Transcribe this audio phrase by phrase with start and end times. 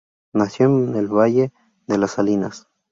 [0.33, 1.51] Nació en el Valle
[1.85, 2.65] de las Salinas.